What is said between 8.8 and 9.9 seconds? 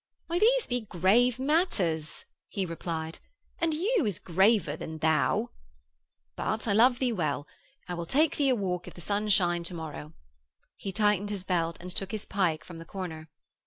if the sun shine to